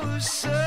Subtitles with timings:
[0.00, 0.57] closer.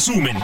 [0.00, 0.34] Resumen.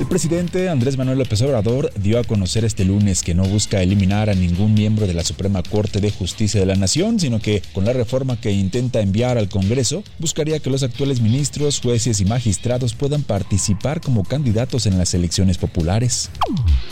[0.00, 4.28] El presidente Andrés Manuel López Obrador dio a conocer este lunes que no busca eliminar
[4.28, 7.84] a ningún miembro de la Suprema Corte de Justicia de la Nación, sino que con
[7.84, 12.92] la reforma que intenta enviar al Congreso, buscaría que los actuales ministros, jueces y magistrados
[12.94, 16.30] puedan participar como candidatos en las elecciones populares.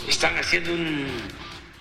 [0.07, 1.07] están haciendo un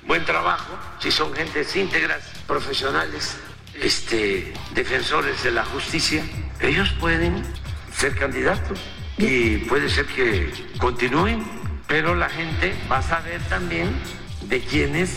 [0.08, 3.36] buen trabajo, si son gentes íntegras, profesionales,
[3.80, 6.24] este, defensores de la justicia,
[6.60, 7.42] ellos pueden
[7.92, 8.80] ser candidatos
[9.18, 11.44] y puede ser que continúen,
[11.86, 13.88] pero la gente va a saber también
[14.42, 15.10] de quienes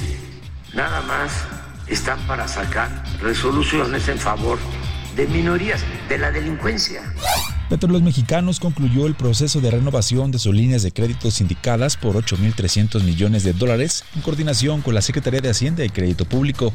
[0.74, 1.48] nada más
[1.88, 4.60] están para sacar resoluciones en favor
[5.16, 7.02] de minorías, de la delincuencia.
[7.70, 13.04] Petróleos Mexicanos concluyó el proceso de renovación de sus líneas de crédito sindicadas por 8.300
[13.04, 16.72] millones de dólares en coordinación con la Secretaría de Hacienda y Crédito Público.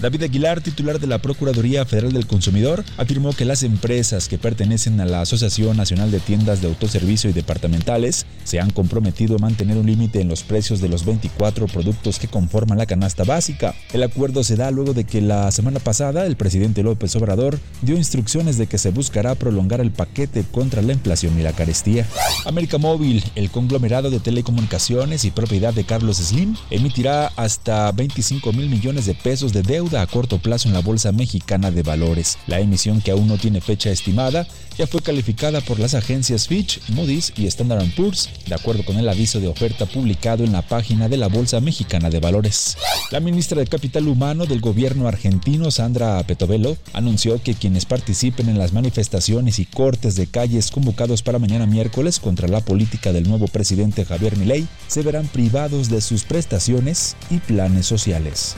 [0.00, 5.00] David Aguilar, titular de la Procuraduría Federal del Consumidor, afirmó que las empresas que pertenecen
[5.00, 9.76] a la Asociación Nacional de Tiendas de Autoservicio y Departamentales se han comprometido a mantener
[9.76, 13.74] un límite en los precios de los 24 productos que conforman la canasta básica.
[13.92, 17.96] El acuerdo se da luego de que la semana pasada el presidente López Obrador dio
[17.96, 20.13] instrucciones de que se buscará prolongar el paquete
[20.50, 22.06] contra la inflación y la carestía.
[22.44, 28.68] América Móvil, el conglomerado de telecomunicaciones y propiedad de Carlos Slim, emitirá hasta 25 mil
[28.68, 32.38] millones de pesos de deuda a corto plazo en la Bolsa Mexicana de Valores.
[32.46, 34.46] La emisión, que aún no tiene fecha estimada,
[34.76, 39.08] ya fue calificada por las agencias Fitch, Moody's y Standard Poor's, de acuerdo con el
[39.08, 42.76] aviso de oferta publicado en la página de la Bolsa Mexicana de Valores.
[43.10, 48.58] La ministra de Capital Humano del gobierno argentino, Sandra Petovelo, anunció que quienes participen en
[48.58, 53.48] las manifestaciones y cortes de calles convocados para mañana miércoles contra la política del nuevo
[53.48, 58.54] presidente Javier Milei se verán privados de sus prestaciones y planes sociales.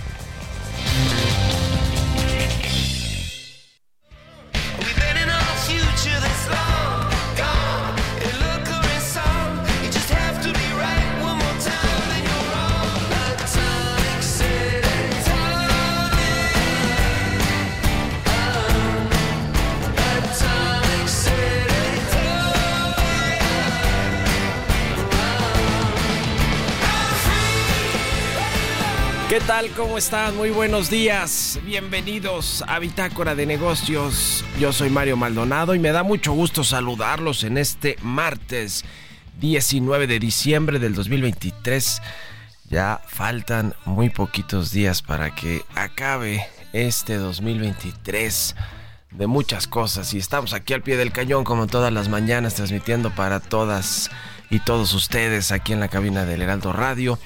[29.75, 30.37] ¿Cómo están?
[30.37, 31.58] Muy buenos días.
[31.64, 34.44] Bienvenidos a Bitácora de Negocios.
[34.61, 38.85] Yo soy Mario Maldonado y me da mucho gusto saludarlos en este martes
[39.41, 42.03] 19 de diciembre del 2023.
[42.69, 48.56] Ya faltan muy poquitos días para que acabe este 2023
[49.12, 53.11] de muchas cosas y estamos aquí al pie del cañón como todas las mañanas transmitiendo
[53.11, 54.11] para todas
[54.50, 57.19] y todos ustedes aquí en la cabina del Heraldo Radio.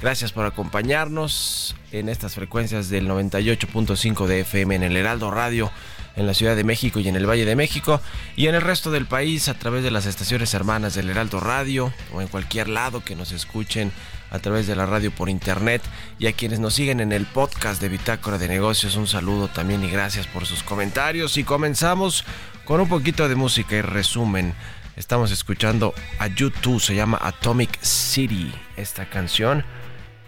[0.00, 5.72] Gracias por acompañarnos en estas frecuencias del 98.5 de FM en el Heraldo Radio
[6.16, 8.00] en la Ciudad de México y en el Valle de México
[8.36, 11.92] y en el resto del país a través de las estaciones hermanas del Heraldo Radio
[12.12, 13.92] o en cualquier lado que nos escuchen
[14.30, 15.82] a través de la radio por internet
[16.18, 19.84] y a quienes nos siguen en el podcast de Bitácora de Negocios un saludo también
[19.84, 22.24] y gracias por sus comentarios y comenzamos
[22.64, 24.54] con un poquito de música y resumen.
[24.96, 29.64] Estamos escuchando a YouTube, se llama Atomic City esta canción.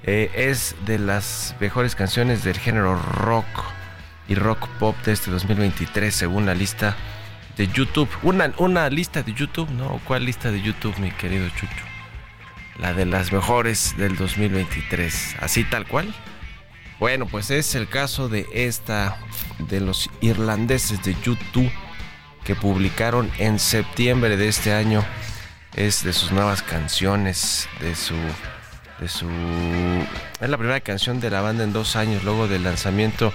[0.05, 3.47] Eh, es de las mejores canciones del género rock
[4.29, 6.97] y rock pop de este 2023 según la lista
[7.57, 8.09] de YouTube.
[8.23, 10.01] Una, una lista de YouTube, ¿no?
[10.05, 11.85] ¿Cuál lista de YouTube, mi querido Chucho?
[12.79, 16.15] La de las mejores del 2023, así tal cual.
[17.01, 19.19] Bueno, pues es el caso de esta,
[19.59, 21.71] de los irlandeses de YouTube
[22.45, 25.05] que publicaron en septiembre de este año.
[25.75, 28.15] Es de sus nuevas canciones, de su
[29.01, 29.29] de su
[30.41, 33.33] es la primera canción de la banda en dos años luego del lanzamiento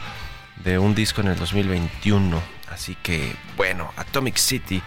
[0.64, 4.82] de un disco en el 2021 así que bueno Atomic City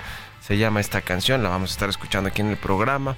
[0.46, 3.16] se llama esta canción la vamos a estar escuchando aquí en el programa.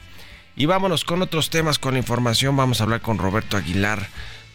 [0.56, 2.56] Y vámonos con otros temas con la información.
[2.56, 4.08] Vamos a hablar con Roberto Aguilar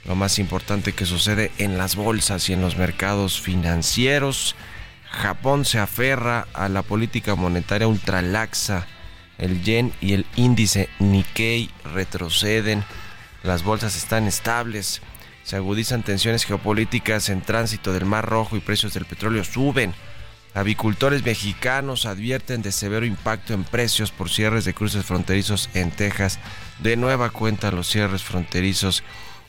[0.06, 4.56] lo más importante que sucede en las bolsas y en los mercados financieros.
[5.10, 8.88] Japón se aferra a la política monetaria ultralaxa
[9.38, 12.84] el yen y el índice Nikkei retroceden,
[13.44, 15.02] las bolsas están estables,
[15.44, 19.94] se agudizan tensiones geopolíticas en tránsito del Mar Rojo y precios del petróleo suben.
[20.54, 26.40] Avicultores mexicanos advierten de severo impacto en precios por cierres de cruces fronterizos en Texas.
[26.80, 29.04] De nueva cuenta los cierres fronterizos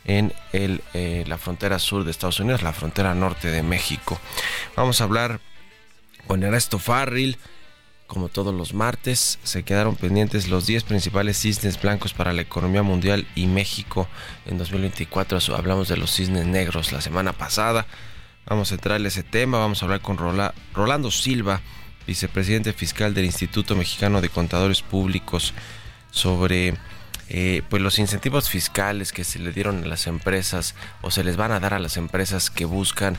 [0.06, 4.18] en eh, la frontera sur de Estados Unidos, la frontera norte de México.
[4.76, 5.40] Vamos a hablar
[6.26, 7.38] con Ernesto Farril
[8.06, 12.82] como todos los martes, se quedaron pendientes los 10 principales cisnes blancos para la economía
[12.82, 14.08] mundial y México
[14.46, 15.38] en 2024.
[15.56, 17.86] Hablamos de los cisnes negros la semana pasada.
[18.46, 19.58] Vamos a entrarle a ese tema.
[19.58, 21.62] Vamos a hablar con Rolando Silva,
[22.06, 25.54] vicepresidente fiscal del Instituto Mexicano de Contadores Públicos,
[26.10, 26.74] sobre
[27.30, 31.36] eh, pues los incentivos fiscales que se le dieron a las empresas o se les
[31.36, 33.16] van a dar a las empresas que buscan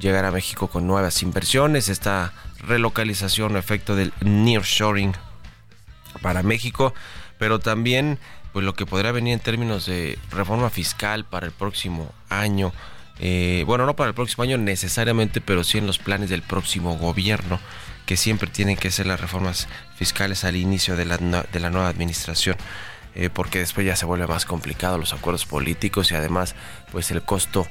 [0.00, 2.32] llegar a México con nuevas inversiones, esta
[2.66, 5.12] relocalización efecto del nearshoring
[6.22, 6.94] para México,
[7.38, 8.18] pero también
[8.52, 12.72] pues lo que podría venir en términos de reforma fiscal para el próximo año.
[13.18, 16.96] Eh, bueno, no para el próximo año necesariamente, pero sí en los planes del próximo
[16.96, 17.58] gobierno,
[18.06, 21.88] que siempre tienen que ser las reformas fiscales al inicio de la, de la nueva
[21.88, 22.56] administración.
[23.16, 26.56] Eh, porque después ya se vuelve más complicado los acuerdos políticos y además
[26.90, 27.66] pues el costo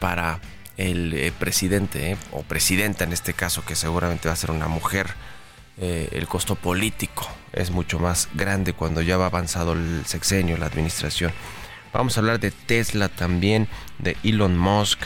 [0.00, 0.40] para
[0.78, 4.68] el eh, presidente eh, o presidenta en este caso que seguramente va a ser una
[4.68, 5.08] mujer
[5.80, 11.32] el costo político es mucho más grande cuando ya va avanzado el sexenio la administración
[11.92, 13.68] vamos a hablar de Tesla también
[14.00, 14.98] de Elon Musk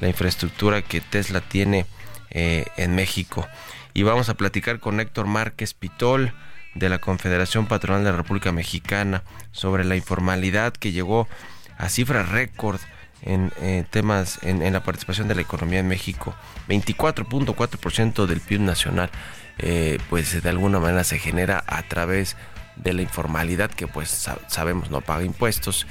[0.00, 1.86] la infraestructura que Tesla tiene
[2.30, 3.46] eh, en México.
[3.92, 6.32] Y vamos a platicar con Héctor Márquez Pitol
[6.74, 9.22] de la Confederación Patronal de la República Mexicana
[9.52, 11.28] sobre la informalidad que llegó
[11.76, 12.80] a cifras récord
[13.22, 16.34] en eh, temas en, la participación de la economía en México.
[16.68, 19.10] 24.4% del PIB nacional,
[19.58, 22.36] eh, pues de alguna manera se genera a través
[22.76, 25.86] de la informalidad que pues sabemos no paga impuestos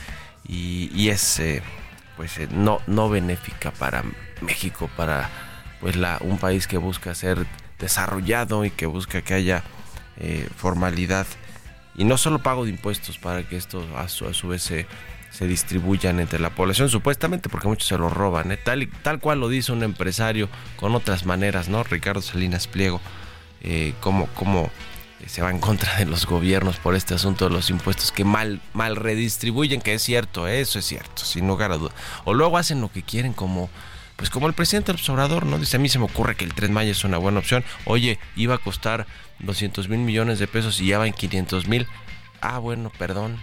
[0.48, 1.62] y, es eh,
[2.18, 4.04] pues no, no benéfica para
[4.42, 5.30] México, para
[5.82, 7.46] pues la, un país que busca ser
[7.78, 9.64] desarrollado y que busca que haya
[10.58, 11.26] formalidad
[11.96, 14.86] y no solo pago de impuestos para que esto a su, a su vez se
[15.40, 18.58] se distribuyan entre la población, supuestamente porque muchos se lo roban, ¿eh?
[18.58, 21.82] tal, tal cual lo dice un empresario con otras maneras, ¿no?
[21.82, 23.00] Ricardo Salinas Pliego,
[23.62, 24.28] eh, cómo,
[25.26, 28.60] se va en contra de los gobiernos por este asunto de los impuestos que mal,
[28.74, 31.94] mal redistribuyen, que es cierto, eso es cierto, sin lugar a duda.
[32.26, 33.70] O luego hacen lo que quieren como...
[34.18, 35.58] Pues como el presidente del observador, ¿no?
[35.58, 37.64] Dice, a mí se me ocurre que el Tren Maya es una buena opción.
[37.86, 39.08] Oye, iba a costar
[39.40, 41.88] 200 mil millones de pesos y ya va en 500 mil.
[42.42, 43.40] Ah, bueno, perdón,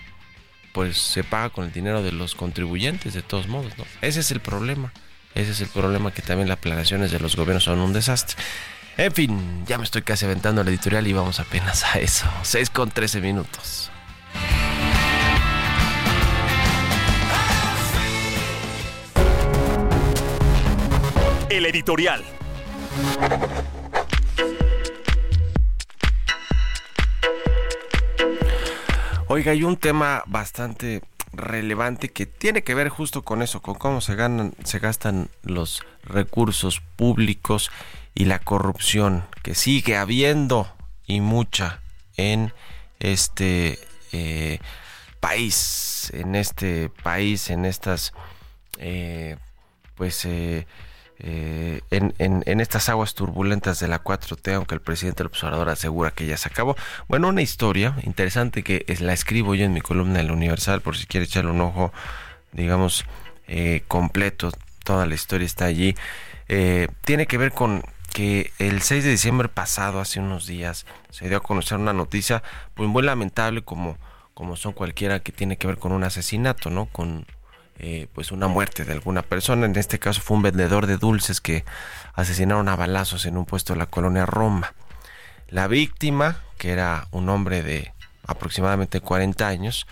[0.76, 3.84] pues se paga con el dinero de los contribuyentes de todos modos, ¿no?
[4.02, 4.92] Ese es el problema.
[5.34, 8.36] Ese es el problema que también las planeaciones de los gobiernos son un desastre.
[8.98, 12.26] En fin, ya me estoy casi aventando la editorial y vamos apenas a eso.
[12.42, 13.90] 6 con 13 minutos.
[21.48, 22.22] El editorial.
[29.36, 31.02] Oiga, hay un tema bastante
[31.34, 35.82] relevante que tiene que ver justo con eso, con cómo se ganan, se gastan los
[36.04, 37.70] recursos públicos
[38.14, 40.74] y la corrupción que sigue habiendo
[41.06, 41.82] y mucha
[42.16, 42.54] en
[42.98, 43.78] este
[44.12, 44.58] eh,
[45.20, 48.14] país, en este país, en estas
[48.78, 49.36] eh,
[49.96, 50.66] pues eh,
[51.18, 56.26] eh, en, estas aguas turbulentas de la 4T, aunque el presidente del observador asegura que
[56.26, 56.76] ya se acabó.
[57.08, 61.06] Bueno, una historia interesante que la escribo yo en mi columna en Universal, por si
[61.06, 61.92] quiere echarle un ojo,
[62.52, 63.04] digamos,
[63.48, 64.52] eh, completo,
[64.84, 65.94] toda la historia está allí.
[66.48, 67.82] Eh, tiene que ver con
[68.12, 72.42] que el 6 de diciembre pasado, hace unos días, se dio a conocer una noticia
[72.74, 73.98] pues muy lamentable como,
[74.34, 76.86] como son cualquiera que tiene que ver con un asesinato, ¿no?
[76.86, 77.26] Con
[77.78, 79.66] eh, pues una muerte de alguna persona.
[79.66, 81.64] En este caso fue un vendedor de dulces que
[82.14, 84.74] asesinaron a balazos en un puesto de la colonia Roma.
[85.48, 87.92] La víctima, que era un hombre de
[88.26, 89.86] aproximadamente 40 años,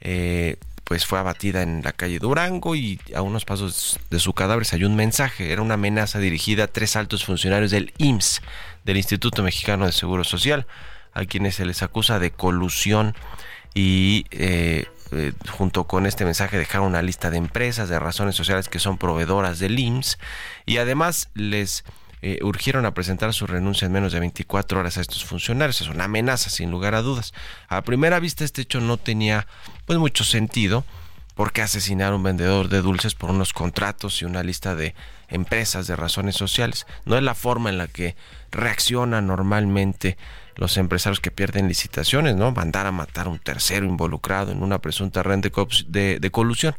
[0.00, 4.64] eh, pues fue abatida en la calle Durango y a unos pasos de su cadáver
[4.64, 5.52] se halló un mensaje.
[5.52, 8.40] Era una amenaza dirigida a tres altos funcionarios del IMSS,
[8.84, 10.66] del Instituto Mexicano de Seguro Social,
[11.12, 13.14] a quienes se les acusa de colusión
[13.74, 18.68] y eh, eh, junto con este mensaje dejaron una lista de empresas de razones sociales
[18.68, 20.18] que son proveedoras del IMSS
[20.66, 21.84] y además les
[22.20, 25.80] eh, urgieron a presentar su renuncia en menos de 24 horas a estos funcionarios.
[25.80, 27.32] Es una amenaza, sin lugar a dudas.
[27.68, 29.46] A primera vista este hecho no tenía
[29.86, 30.84] pues mucho sentido
[31.34, 34.96] porque asesinar a un vendedor de dulces por unos contratos y una lista de
[35.28, 36.86] empresas de razones sociales.
[37.04, 38.16] No es la forma en la que
[38.50, 40.18] reacciona normalmente
[40.58, 42.50] los empresarios que pierden licitaciones, ¿no?
[42.50, 46.74] Mandar a matar a un tercero involucrado en una presunta red de, colusión.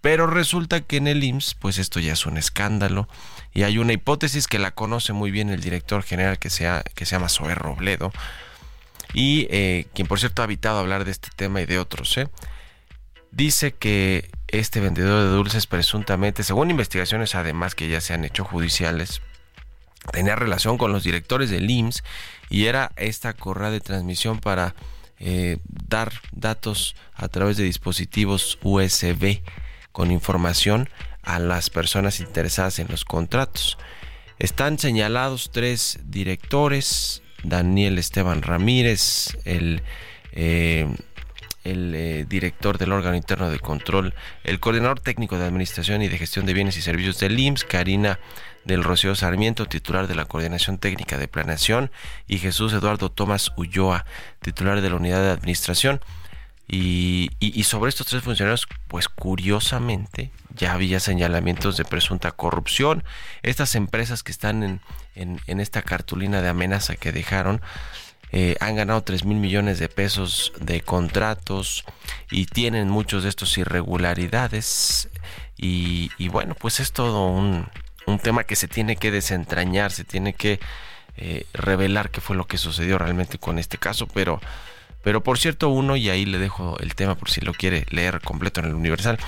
[0.00, 3.08] Pero resulta que en el IMSS, pues esto ya es un escándalo.
[3.52, 7.04] Y hay una hipótesis que la conoce muy bien el director general que, sea, que
[7.04, 8.12] se llama Zoé Robledo.
[9.12, 12.16] Y eh, quien por cierto ha evitado hablar de este tema y de otros.
[12.18, 12.28] ¿eh?
[13.32, 18.44] Dice que este vendedor de dulces presuntamente, según investigaciones además que ya se han hecho
[18.44, 19.20] judiciales,
[20.12, 22.04] tenía relación con los directores del IMSS
[22.50, 24.74] y era esta correa de transmisión para
[25.18, 29.40] eh, dar datos a través de dispositivos USB
[29.92, 30.90] con información
[31.22, 33.78] a las personas interesadas en los contratos.
[34.38, 39.82] Están señalados tres directores, Daniel Esteban Ramírez, el,
[40.32, 40.86] eh,
[41.64, 44.12] eh, director del órgano interno de control,
[44.44, 48.20] el coordinador técnico de administración y de gestión de bienes y servicios del IMSS, Karina
[48.66, 51.90] del Rocío Sarmiento, titular de la Coordinación Técnica de Planeación,
[52.26, 54.04] y Jesús Eduardo Tomás Ulloa,
[54.42, 56.00] titular de la Unidad de Administración.
[56.68, 57.30] Y,
[57.62, 63.04] sobre estos tres funcionarios, pues curiosamente ya había señalamientos de presunta corrupción.
[63.42, 64.80] Estas empresas que están
[65.14, 67.60] en, esta cartulina de amenaza que dejaron
[68.32, 71.84] eh, han ganado 3 mil millones de pesos de contratos
[72.32, 75.08] y tienen muchos de estos irregularidades.
[75.56, 77.68] y bueno, pues es todo un,
[78.06, 80.60] un tema que se tiene que desentrañar, se tiene que
[81.16, 84.40] eh, revelar qué fue lo que sucedió realmente con este caso, pero,
[85.02, 88.20] pero por cierto uno, y ahí le dejo el tema por si lo quiere leer
[88.20, 89.18] completo en el Universal,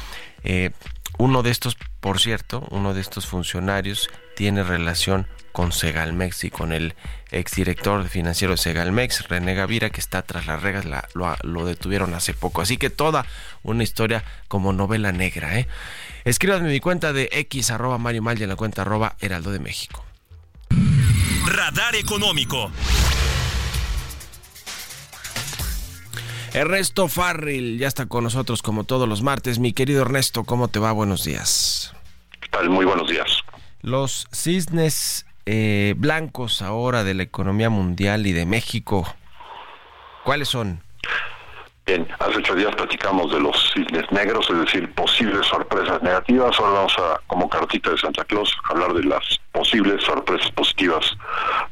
[0.44, 0.70] eh,
[1.18, 6.72] uno de estos, por cierto, uno de estos funcionarios tiene relación con Segalmex y con
[6.72, 6.94] el
[7.32, 12.34] exdirector financiero de Segalmex, René Gavira, que está tras las regas, lo, lo, detuvieron hace
[12.34, 12.62] poco.
[12.62, 13.26] Así que toda
[13.64, 15.58] una historia como novela negra.
[15.58, 15.66] ¿eh?
[16.24, 19.60] Escríbanme mi cuenta de X arroba Mario Mal y en la cuenta arroba Heraldo de
[19.60, 20.04] México.
[21.46, 22.70] Radar Económico.
[26.54, 29.58] Ernesto Farril ya está con nosotros como todos los martes.
[29.58, 30.92] Mi querido Ernesto, ¿cómo te va?
[30.92, 31.94] Buenos días.
[32.40, 32.70] ¿Qué tal?
[32.70, 33.42] Muy buenos días.
[33.82, 39.06] Los cisnes eh, blancos ahora de la economía mundial y de México,
[40.24, 40.82] ¿cuáles son?
[41.88, 46.60] Bien, hace ocho días platicamos de los cisnes negros, es decir, posibles sorpresas negativas.
[46.60, 51.16] Ahora vamos a, como cartita de Santa Claus, hablar de las posibles sorpresas positivas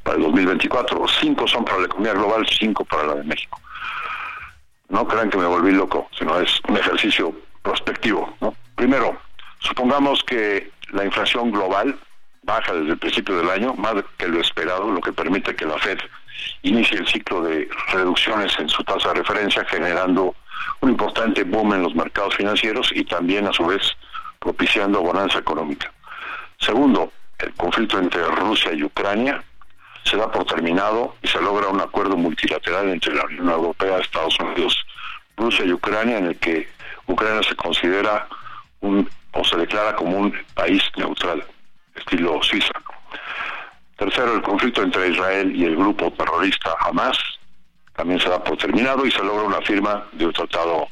[0.05, 1.07] para el 2024.
[1.21, 3.61] Cinco son para la economía global, cinco para la de México.
[4.89, 8.35] No crean que me volví loco, sino es un ejercicio prospectivo.
[8.41, 8.55] ¿no?
[8.75, 9.21] Primero,
[9.59, 11.95] supongamos que la inflación global
[12.43, 15.77] baja desde el principio del año, más que lo esperado, lo que permite que la
[15.77, 15.99] Fed
[16.63, 20.35] inicie el ciclo de reducciones en su tasa de referencia, generando
[20.81, 23.97] un importante boom en los mercados financieros y también, a su vez,
[24.39, 25.93] propiciando bonanza económica.
[26.59, 29.43] Segundo, el conflicto entre Rusia y Ucrania
[30.05, 34.39] se da por terminado y se logra un acuerdo multilateral entre la Unión Europea, Estados
[34.41, 34.87] Unidos,
[35.37, 36.69] Rusia y Ucrania, en el que
[37.07, 38.29] Ucrania se considera
[38.81, 41.45] un o se declara como un país neutral,
[41.95, 42.73] estilo Suiza.
[43.97, 47.19] Tercero, el conflicto entre Israel y el grupo terrorista Hamas
[47.95, 50.89] también se da por terminado y se logra una firma de un tratado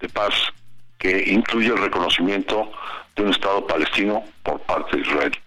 [0.00, 0.32] de paz
[0.98, 2.72] que incluye el reconocimiento
[3.14, 5.38] de un Estado palestino por parte de Israel.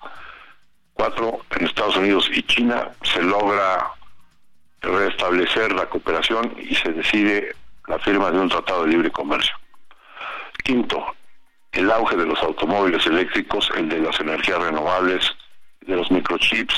[0.93, 3.91] Cuatro, en Estados Unidos y China se logra
[4.81, 7.55] restablecer la cooperación y se decide
[7.87, 9.55] la firma de un tratado de libre comercio.
[10.63, 11.03] Quinto,
[11.71, 15.31] el auge de los automóviles eléctricos, el de las energías renovables,
[15.81, 16.75] de los microchips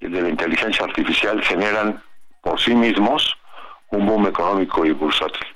[0.00, 2.02] y de la inteligencia artificial generan
[2.42, 3.36] por sí mismos
[3.90, 5.46] un boom económico y bursátil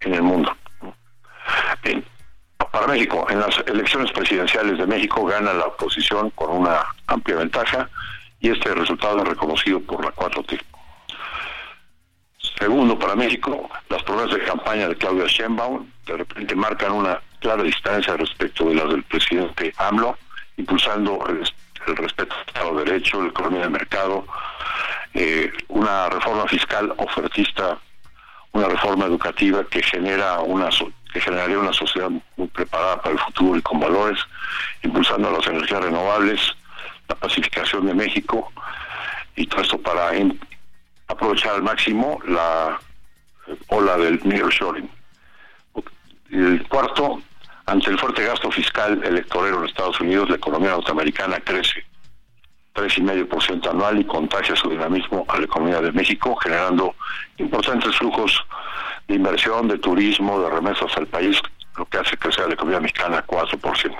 [0.00, 0.54] en el mundo.
[2.72, 7.88] para México, en las elecciones presidenciales de México gana la oposición con una amplia ventaja
[8.38, 10.60] y este resultado es reconocido por la 4T.
[12.58, 17.62] Segundo, para México, las promesas de campaña de Claudia Sheinbaum de repente marcan una clara
[17.62, 20.16] distancia respecto de las del presidente AMLO,
[20.56, 21.42] impulsando el,
[21.86, 24.26] respeto al derecho, la economía de mercado,
[25.14, 27.78] eh, una reforma fiscal ofertista,
[28.52, 30.68] una reforma educativa que genera una
[31.12, 34.20] que generaría una sociedad muy preparada para el futuro y con valores,
[34.82, 36.40] impulsando las energías renovables,
[37.08, 38.52] la pacificación de México
[39.34, 40.12] y todo esto para
[41.08, 42.78] aprovechar al máximo la
[43.68, 44.88] ola del nearshoring.
[46.30, 47.20] El cuarto,
[47.70, 51.84] ante el fuerte gasto fiscal electoral en Estados Unidos, la economía norteamericana crece
[52.74, 56.96] 3,5% anual y contagia su dinamismo a la economía de México, generando
[57.38, 58.44] importantes flujos
[59.06, 61.40] de inversión, de turismo, de remesas al país,
[61.76, 63.96] lo que hace crecer la economía mexicana 4%.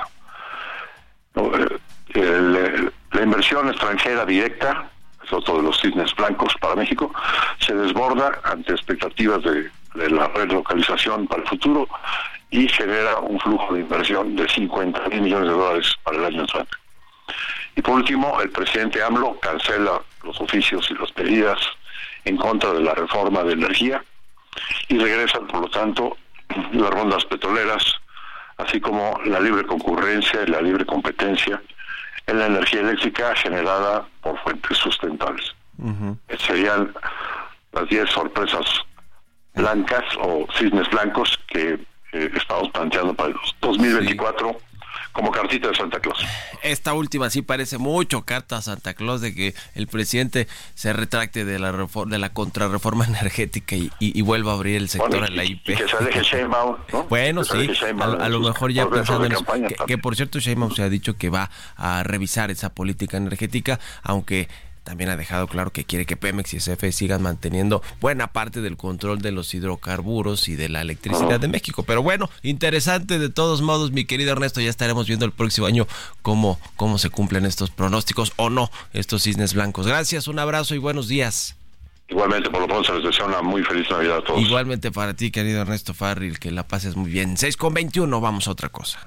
[2.14, 4.90] Eh, la inversión extranjera directa,
[5.24, 7.12] es otro de los cisnes blancos para México,
[7.61, 11.88] se desborda ante expectativas de, de la relocalización para el futuro
[12.50, 16.40] y genera un flujo de inversión de 50 mil millones de dólares para el año
[16.40, 16.76] entrante.
[17.76, 21.59] Y por último, el presidente AMLO cancela los oficios y las medidas
[22.24, 24.05] en contra de la reforma de energía
[24.88, 26.16] y regresan, por lo tanto,
[26.72, 27.96] las rondas petroleras,
[28.57, 31.62] así como la libre concurrencia y la libre competencia
[32.26, 35.55] en la energía eléctrica generada por fuentes sustentables.
[36.38, 36.92] Serían
[37.72, 38.66] las 10 sorpresas
[39.55, 41.79] blancas o cisnes blancos que
[42.13, 44.57] estamos planteando para el 2024
[45.13, 46.25] como cartita de Santa Claus.
[46.63, 51.45] Esta última sí parece mucho carta a Santa Claus de que el presidente se retracte
[51.45, 55.65] de la de la contrarreforma energética y, vuelva a abrir el sector a la IP.
[55.65, 57.05] que se aleje Sheinbaum, ¿no?
[57.11, 60.89] Bueno, sí, a, lo mejor ya pensando en que, que, por cierto Sheinbaum se ha
[60.89, 64.49] dicho que va a revisar esa política energética, aunque
[64.85, 68.77] también ha dejado claro que quiere que Pemex y CFE sigan manteniendo buena parte del
[68.77, 71.83] control de los hidrocarburos y de la electricidad de México.
[71.83, 75.87] Pero bueno, interesante de todos modos, mi querido Ernesto, ya estaremos viendo el próximo año
[76.23, 79.87] cómo, cómo se cumplen estos pronósticos o no, estos cisnes blancos.
[79.87, 81.57] Gracias, un abrazo y buenos días.
[82.09, 84.40] Igualmente, por lo pronto, les deseo una muy feliz Navidad a todos.
[84.40, 87.37] Igualmente para ti, querido Ernesto Farril, que la pases muy bien.
[87.37, 89.07] 6 con 21, vamos a otra cosa.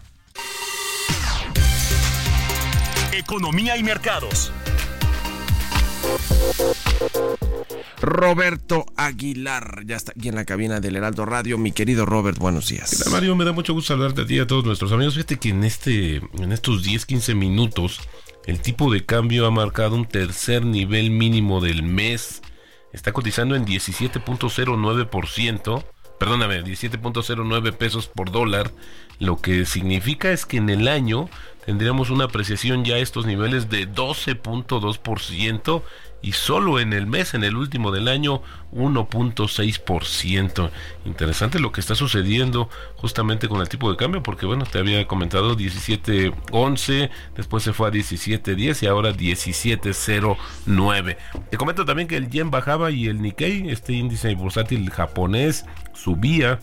[3.11, 4.51] Economía y mercados.
[8.01, 9.83] Roberto Aguilar.
[9.85, 11.57] Ya está aquí en la cabina del Heraldo Radio.
[11.57, 12.91] Mi querido Robert, buenos días.
[12.91, 13.35] ¿Qué tal, Mario?
[13.35, 15.15] Me da mucho gusto saludarte a ti y a todos nuestros amigos.
[15.15, 18.01] Fíjate que en, este, en estos 10, 15 minutos
[18.45, 22.41] el tipo de cambio ha marcado un tercer nivel mínimo del mes.
[22.91, 25.85] Está cotizando en 17.09%.
[26.19, 28.71] Perdóname, 17.09 pesos por dólar.
[29.19, 31.27] Lo que significa es que en el año
[31.65, 35.83] tendríamos una apreciación ya a estos niveles de 12.2%
[36.23, 40.69] y solo en el mes, en el último del año, 1.6%.
[41.05, 45.05] Interesante lo que está sucediendo justamente con el tipo de cambio, porque bueno, te había
[45.05, 51.17] comentado 17.11, después se fue a 17.10 y ahora 17.09.
[51.51, 56.61] Te comento también que el yen bajaba y el Nikkei, este índice bursátil japonés, subía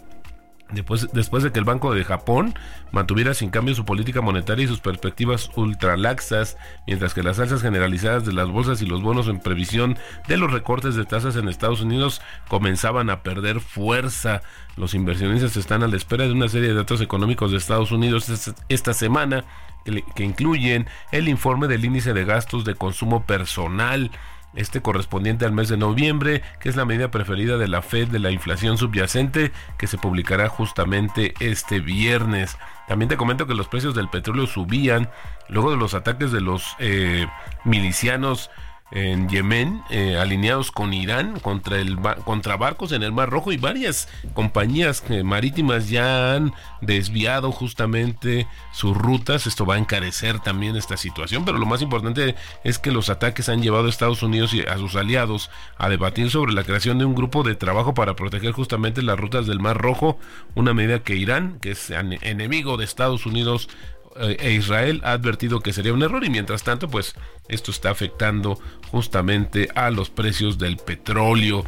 [0.73, 2.55] Después, después, de que el Banco de Japón
[2.93, 6.57] mantuviera sin cambio su política monetaria y sus perspectivas ultralaxas,
[6.87, 10.53] mientras que las alzas generalizadas de las bolsas y los bonos en previsión de los
[10.53, 14.43] recortes de tasas en Estados Unidos comenzaban a perder fuerza.
[14.77, 18.31] Los inversionistas están a la espera de una serie de datos económicos de Estados Unidos
[18.69, 19.45] esta semana
[19.85, 24.11] que, que incluyen el informe del índice de gastos de consumo personal
[24.55, 28.19] este correspondiente al mes de noviembre, que es la medida preferida de la Fed de
[28.19, 32.59] la inflación subyacente, que se publicará justamente este viernes.
[32.89, 35.09] También te comento que los precios del petróleo subían
[35.49, 37.27] luego de los ataques de los eh,
[37.65, 38.51] milicianos
[38.91, 43.57] en Yemen, eh, alineados con Irán contra, el, contra barcos en el Mar Rojo y
[43.57, 49.47] varias compañías marítimas ya han desviado justamente sus rutas.
[49.47, 53.49] Esto va a encarecer también esta situación, pero lo más importante es que los ataques
[53.49, 57.05] han llevado a Estados Unidos y a sus aliados a debatir sobre la creación de
[57.05, 60.19] un grupo de trabajo para proteger justamente las rutas del Mar Rojo,
[60.55, 63.69] una medida que Irán, que es enemigo de Estados Unidos,
[64.17, 67.15] e Israel ha advertido que sería un error y mientras tanto pues
[67.49, 68.59] esto está afectando
[68.91, 71.65] justamente a los precios del petróleo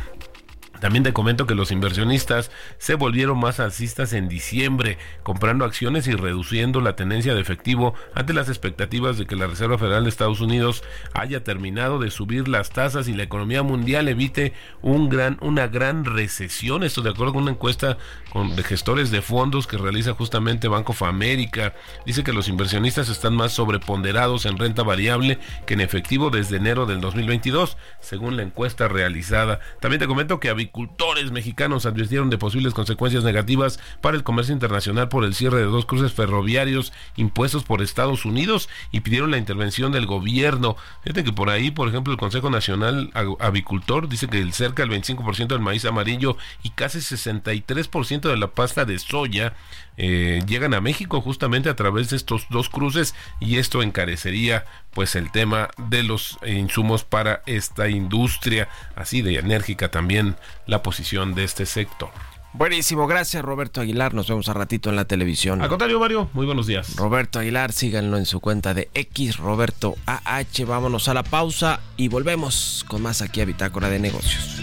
[0.83, 6.13] también te comento que los inversionistas se volvieron más alcistas en diciembre, comprando acciones y
[6.13, 10.41] reduciendo la tenencia de efectivo ante las expectativas de que la Reserva Federal de Estados
[10.41, 10.83] Unidos
[11.15, 16.05] haya terminado de subir las tasas y la economía mundial evite un gran, una gran
[16.05, 16.83] recesión.
[16.83, 17.97] Esto de acuerdo con una encuesta
[18.35, 21.75] de gestores de fondos que realiza justamente Banco of America.
[22.07, 26.87] Dice que los inversionistas están más sobreponderados en renta variable que en efectivo desde enero
[26.87, 29.61] del 2022, según la encuesta realizada.
[29.79, 35.11] También te comento que agricultores mexicanos advirtieron de posibles consecuencias negativas para el comercio internacional
[35.11, 39.93] por el cierre de dos cruces ferroviarios impuestos por Estados Unidos y pidieron la intervención
[39.93, 40.77] del gobierno.
[41.03, 44.99] Fíjate que por ahí, por ejemplo, el Consejo Nacional Avicultor dice que el cerca del
[44.99, 49.55] 25% del maíz amarillo y casi 63% de la pasta de soya
[49.97, 55.17] eh, llegan a México justamente a través de estos dos cruces y esto encarecería pues
[55.17, 61.45] el tema de los insumos para esta industria así de enérgica también la posición de
[61.45, 62.11] este sector.
[62.55, 64.13] Buenísimo, gracias Roberto Aguilar.
[64.13, 65.63] Nos vemos a ratito en la televisión.
[65.63, 66.97] Al contrario, Mario, muy buenos días.
[66.97, 70.67] Roberto Aguilar, síganlo en su cuenta de X, Roberto AH.
[70.67, 74.63] Vámonos a la pausa y volvemos con más aquí a Bitácora de Negocios.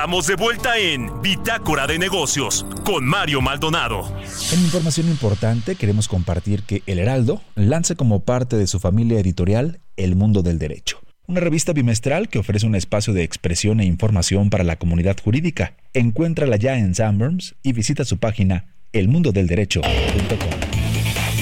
[0.00, 4.10] Estamos de vuelta en Bitácora de Negocios con Mario Maldonado.
[4.50, 9.80] En información importante queremos compartir que El Heraldo lanza como parte de su familia editorial
[9.98, 14.48] El Mundo del Derecho, una revista bimestral que ofrece un espacio de expresión e información
[14.48, 15.74] para la comunidad jurídica.
[15.92, 19.84] Encuéntrala ya en Sandworms y visita su página elmundodelderecho.com.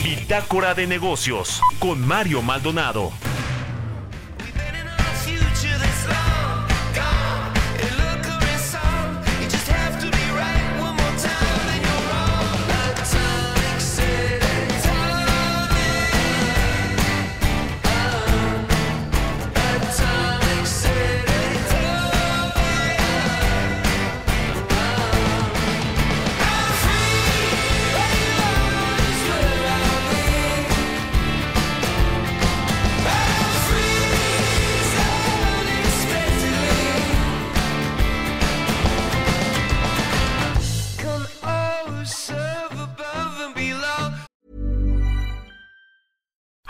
[0.02, 3.12] Bitácora de Negocios con Mario Maldonado.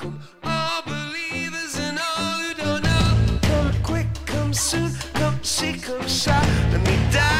[0.00, 3.38] All believers and all who don't know.
[3.42, 6.40] Come quick, come soon, come see, come shy.
[6.70, 7.37] Let me dive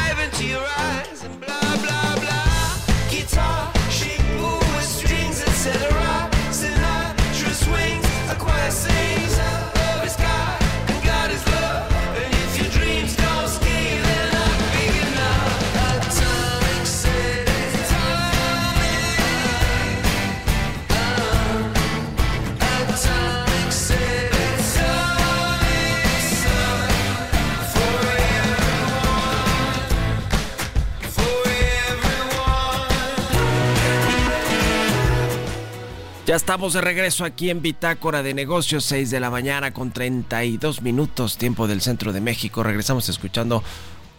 [36.29, 40.83] Ya estamos de regreso aquí en Bitácora de Negocios, 6 de la mañana con 32
[40.83, 42.61] minutos, tiempo del centro de México.
[42.61, 43.63] Regresamos escuchando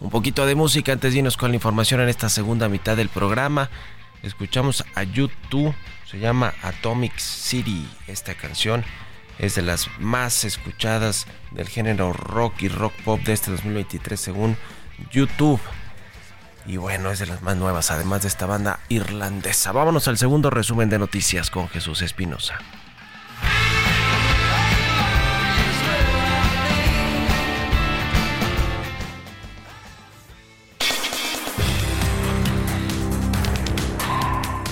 [0.01, 3.07] un poquito de música antes de irnos con la información en esta segunda mitad del
[3.07, 3.69] programa.
[4.23, 5.73] Escuchamos a YouTube,
[6.05, 7.87] se llama Atomic City.
[8.07, 8.83] Esta canción
[9.39, 14.57] es de las más escuchadas del género rock y rock pop de este 2023 según
[15.13, 15.61] YouTube.
[16.65, 19.71] Y bueno, es de las más nuevas, además de esta banda irlandesa.
[19.71, 22.59] Vámonos al segundo resumen de noticias con Jesús Espinosa.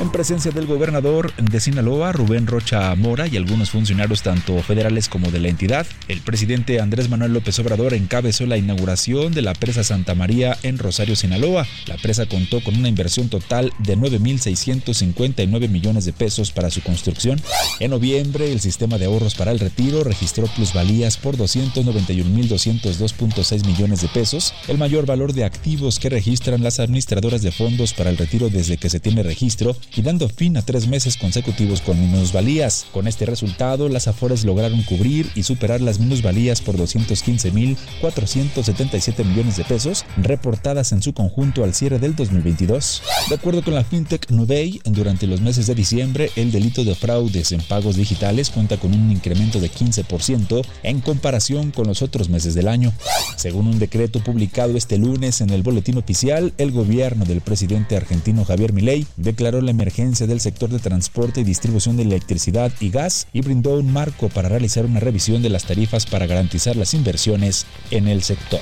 [0.09, 5.29] En presencia del gobernador de Sinaloa, Rubén Rocha Mora, y algunos funcionarios tanto federales como
[5.29, 9.83] de la entidad, el presidente Andrés Manuel López Obrador encabezó la inauguración de la presa
[9.83, 11.67] Santa María en Rosario, Sinaloa.
[11.85, 17.39] La presa contó con una inversión total de 9.659 millones de pesos para su construcción.
[17.79, 24.07] En noviembre, el sistema de ahorros para el retiro registró plusvalías por 291.202.6 millones de
[24.07, 28.49] pesos, el mayor valor de activos que registran las administradoras de fondos para el retiro
[28.49, 32.85] desde que se tiene registro y dando fin a tres meses consecutivos con minusvalías.
[32.93, 39.65] Con este resultado, las Afores lograron cubrir y superar las minusvalías por 215.477 millones de
[39.65, 43.03] pesos reportadas en su conjunto al cierre del 2022.
[43.27, 47.51] De acuerdo con la fintech Nuvei, durante los meses de diciembre, el delito de fraudes
[47.51, 52.53] en pagos digitales cuenta con un incremento de 15% en comparación con los otros meses
[52.53, 52.93] del año.
[53.35, 58.45] Según un decreto publicado este lunes en el boletín oficial, el gobierno del presidente argentino
[58.45, 63.27] Javier Milei declaró la emergencia del sector de transporte y distribución de electricidad y gas
[63.33, 67.65] y brindó un marco para realizar una revisión de las tarifas para garantizar las inversiones
[67.91, 68.61] en el sector.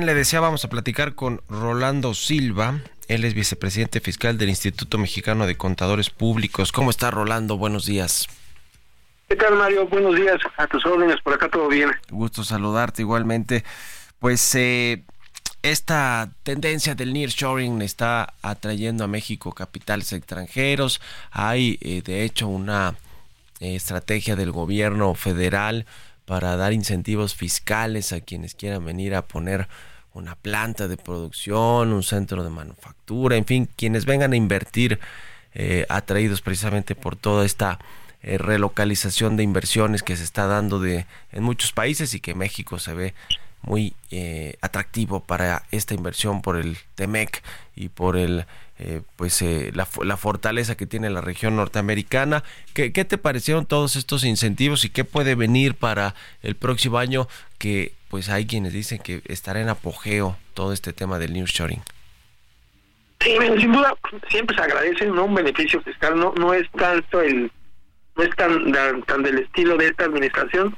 [0.00, 2.80] Bien, le decía, vamos a platicar con Rolando Silva.
[3.08, 6.72] Él es vicepresidente fiscal del Instituto Mexicano de Contadores Públicos.
[6.72, 7.58] ¿Cómo está Rolando?
[7.58, 8.26] Buenos días.
[9.28, 9.86] ¿Qué tal, Mario?
[9.88, 10.38] Buenos días.
[10.56, 11.90] A tus órdenes, por acá todo bien.
[12.08, 13.62] Gusto saludarte igualmente.
[14.18, 15.02] Pues eh,
[15.62, 21.02] esta tendencia del nearshoring está atrayendo a México capitales extranjeros.
[21.30, 22.94] Hay, eh, de hecho, una
[23.60, 25.84] eh, estrategia del gobierno federal
[26.24, 29.68] para dar incentivos fiscales a quienes quieran venir a poner
[30.14, 34.98] una planta de producción, un centro de manufactura, en fin, quienes vengan a invertir
[35.54, 37.78] eh, atraídos precisamente por toda esta
[38.22, 42.78] eh, relocalización de inversiones que se está dando de en muchos países y que México
[42.78, 43.14] se ve
[43.62, 47.42] muy eh, atractivo para esta inversión por el TEMEC
[47.76, 48.46] y por el
[49.16, 52.44] pues eh, la, la, fortaleza que tiene la región norteamericana.
[52.72, 57.28] ¿Qué, ¿Qué, te parecieron todos estos incentivos y qué puede venir para el próximo año?
[57.58, 61.80] Que pues hay quienes dicen que estará en apogeo todo este tema del nearshoring.
[63.20, 63.94] Sí, sin duda
[64.28, 65.24] siempre se agradece ¿no?
[65.24, 67.50] un beneficio fiscal, no no es tanto el
[68.16, 70.76] no es tan tan, tan del estilo de esta administración,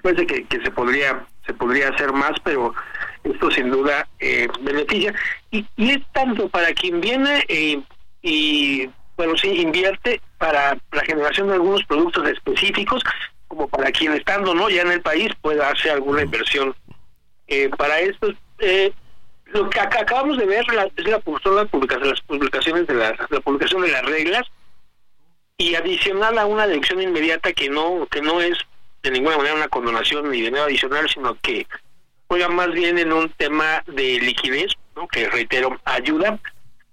[0.00, 2.74] puede que, que se podría se podría hacer más, pero
[3.22, 5.14] esto sin duda eh, beneficia
[5.50, 7.82] y, y, es tanto para quien viene eh,
[8.22, 13.02] y bueno sí invierte para la generación de algunos productos específicos
[13.48, 16.74] como para quien estando no ya en el país pueda hacer alguna inversión.
[17.48, 18.28] Eh, para esto
[19.46, 22.94] lo que acá acabamos de ver la- es la, son las publicaciones, las publicaciones de
[22.94, 24.42] la publicación de las reglas
[25.56, 28.58] y adicional a una deducción inmediata que no que no es
[29.02, 31.66] de ninguna manera una condonación ni dinero adicional, sino que
[32.28, 34.72] juega más bien en un tema de liquidez,
[35.12, 36.40] que reitero, ayuda.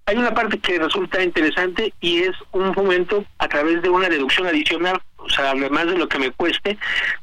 [0.05, 4.45] Hay una parte que resulta interesante y es un momento a través de una deducción
[4.45, 6.77] adicional, o sea, además de lo que me cueste,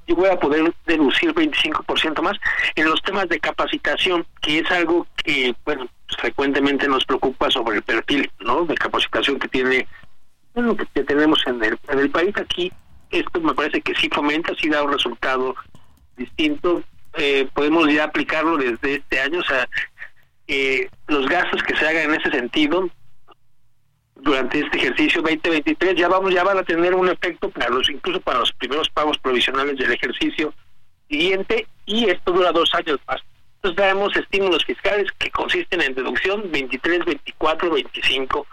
[0.07, 2.39] yo voy a poder deducir 25% más
[2.75, 5.87] en los temas de capacitación, que es algo que, bueno,
[6.19, 8.65] frecuentemente nos preocupa sobre el perfil, ¿no?
[8.65, 9.87] De capacitación que tiene,
[10.55, 12.73] bueno, que, que tenemos en el, en el país aquí.
[13.11, 15.55] Esto me parece que sí fomenta, sí da un resultado
[16.17, 16.83] distinto.
[17.15, 19.69] Eh, podemos ya aplicarlo desde este año, o sea,
[20.47, 22.89] eh, los gastos que se hagan en ese sentido
[24.23, 28.21] durante este ejercicio 2023 ya vamos ya van a tener un efecto para los incluso
[28.21, 30.53] para los primeros pagos provisionales del ejercicio
[31.09, 33.21] siguiente y esto dura dos años más.
[33.57, 38.47] Entonces daremos estímulos fiscales que consisten en deducción 23, 24, 25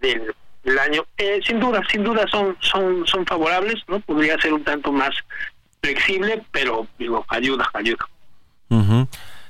[0.00, 0.34] del,
[0.78, 1.04] año.
[1.16, 5.14] Eh, sin duda, sin duda son son son favorables, no podría ser un tanto más
[5.80, 8.06] flexible, pero digo ayuda, ayuda.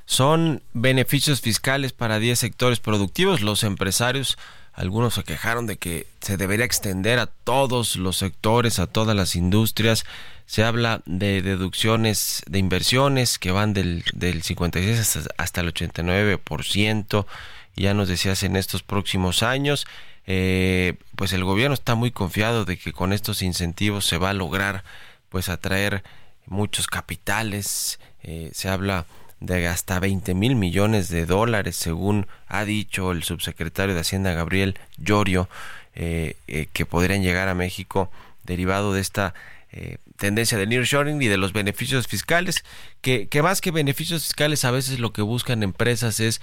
[0.06, 3.42] Son beneficios fiscales para 10 sectores productivos.
[3.42, 4.38] Los empresarios,
[4.76, 9.34] algunos se quejaron de que se debería extender a todos los sectores, a todas las
[9.34, 10.04] industrias.
[10.44, 17.26] Se habla de deducciones de inversiones que van del, del 56 hasta, hasta el 89%.
[17.74, 19.86] Ya nos decías en estos próximos años.
[20.26, 24.34] Eh, pues el gobierno está muy confiado de que con estos incentivos se va a
[24.34, 24.84] lograr
[25.30, 26.04] pues atraer
[26.44, 27.98] muchos capitales.
[28.22, 29.06] Eh, se habla
[29.40, 34.78] de hasta 20 mil millones de dólares, según ha dicho el subsecretario de Hacienda Gabriel
[34.96, 35.48] Llorio,
[35.94, 38.10] eh, eh, que podrían llegar a México
[38.44, 39.34] derivado de esta
[39.72, 42.64] eh, tendencia del nearshoring y de los beneficios fiscales,
[43.00, 46.40] que, que más que beneficios fiscales a veces lo que buscan empresas es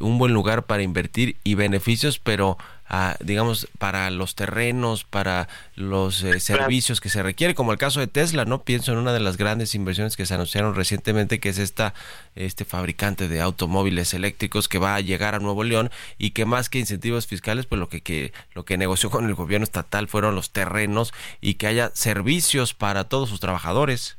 [0.00, 2.58] un buen lugar para invertir y beneficios, pero
[2.90, 8.00] ah, digamos para los terrenos, para los eh, servicios que se requiere, como el caso
[8.00, 8.62] de Tesla, ¿no?
[8.62, 11.94] Pienso en una de las grandes inversiones que se anunciaron recientemente, que es esta
[12.34, 16.68] este fabricante de automóviles eléctricos que va a llegar a Nuevo León y que más
[16.68, 20.34] que incentivos fiscales, pues lo que, que lo que negoció con el gobierno estatal fueron
[20.34, 24.18] los terrenos y que haya servicios para todos sus trabajadores.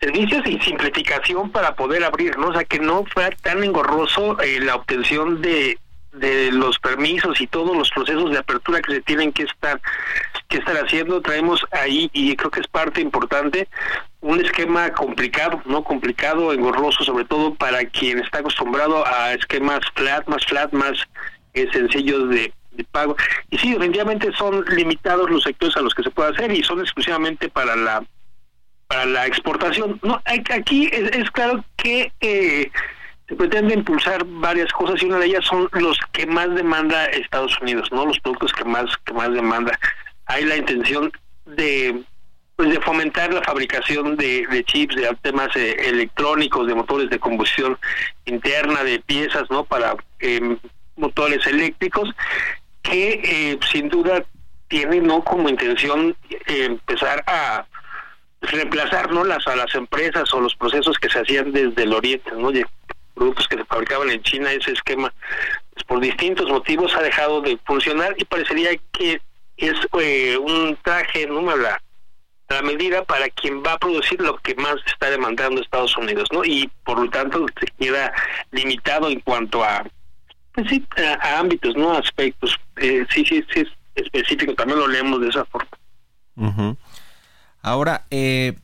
[0.00, 2.48] servicios y simplificación para poder abrir, ¿no?
[2.48, 5.78] O sea, que no fuera tan engorroso eh, la obtención de,
[6.18, 9.80] de los permisos y todos los procesos de apertura que se tienen que estar
[10.48, 11.20] que estar haciendo.
[11.20, 13.68] Traemos ahí, y creo que es parte importante,
[14.20, 15.82] un esquema complicado, ¿no?
[15.82, 20.98] Complicado, engorroso, sobre todo para quien está acostumbrado a esquemas flat, más flat, más
[21.54, 23.16] eh, sencillos de, de pago.
[23.50, 26.80] Y sí, definitivamente son limitados los sectores a los que se puede hacer y son
[26.80, 28.04] exclusivamente para la
[28.88, 29.98] para la exportación.
[30.04, 32.70] No, aquí es, es claro que eh,
[33.28, 37.58] se pretende impulsar varias cosas y una de ellas son los que más demanda Estados
[37.60, 39.78] Unidos, no los productos que más que más demanda.
[40.26, 41.12] Hay la intención
[41.44, 42.02] de
[42.56, 47.76] pues de fomentar la fabricación de, chips, de temas eh, electrónicos, de motores de combustión
[48.24, 49.64] interna, de piezas, ¿no?
[49.64, 50.56] Para eh,
[50.96, 52.08] motores eléctricos
[52.82, 54.24] que eh, sin duda
[54.68, 57.66] tiene no como intención eh, empezar a
[58.40, 62.30] reemplazar no las a las empresas o los procesos que se hacían desde el oriente
[62.32, 62.52] no
[63.16, 65.12] productos que se fabricaban en China ese esquema
[65.72, 69.20] pues, por distintos motivos ha dejado de funcionar y parecería que
[69.56, 71.82] es eh, un traje no a la,
[72.48, 76.28] a la medida para quien va a producir lo que más está demandando Estados Unidos
[76.30, 78.12] no y por lo tanto se queda
[78.52, 79.84] limitado en cuanto a
[80.52, 85.20] pues sí a, ámbitos no aspectos eh, sí sí sí es específico también lo leemos
[85.20, 85.70] de esa forma.
[87.62, 88.54] Ahora, eh,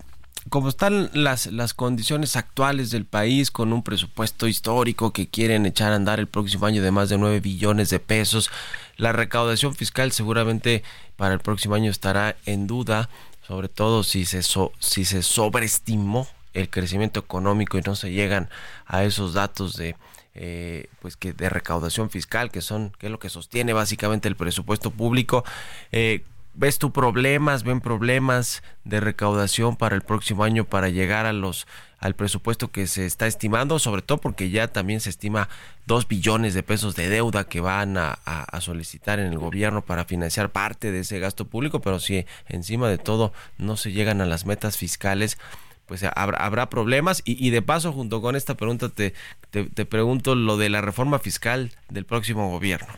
[0.49, 5.93] como están las, las condiciones actuales del país con un presupuesto histórico que quieren echar
[5.93, 8.51] a andar el próximo año de más de 9 billones de pesos,
[8.97, 10.83] la recaudación fiscal seguramente
[11.17, 13.09] para el próximo año estará en duda,
[13.47, 18.51] sobre todo si se, si se sobreestimó el crecimiento económico y no se llegan
[18.87, 19.97] a esos datos de
[20.35, 24.37] eh, pues que de recaudación fiscal que son que es lo que sostiene básicamente el
[24.37, 25.45] presupuesto público.
[25.93, 26.25] Eh,
[26.55, 31.67] ves tú problemas ven problemas de recaudación para el próximo año para llegar a los
[31.99, 35.49] al presupuesto que se está estimando sobre todo porque ya también se estima
[35.87, 38.19] dos billones de pesos de deuda que van a,
[38.61, 42.99] solicitar en el gobierno para financiar parte de ese gasto público pero si encima de
[42.99, 45.39] todo no se llegan a las metas fiscales
[45.87, 49.15] pues habrá, habrá problemas y, y de paso junto con esta pregunta te,
[49.51, 52.93] te, te pregunto lo de la reforma fiscal del próximo gobierno.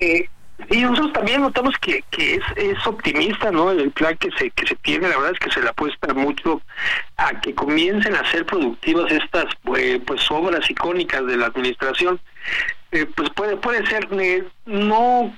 [0.00, 0.28] Eh,
[0.70, 3.70] Y nosotros también notamos que, que es, es optimista, ¿no?
[3.70, 6.60] El plan que se que se tiene, la verdad es que se le apuesta mucho
[7.16, 12.20] a que comiencen a ser productivas estas pues, pues obras icónicas de la administración.
[12.92, 15.34] Eh, pues puede puede ser eh, no